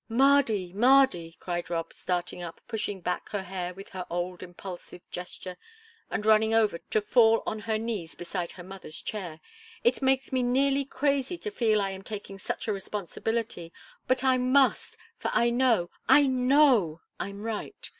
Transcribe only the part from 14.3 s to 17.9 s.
must, for I know, I know I'm right!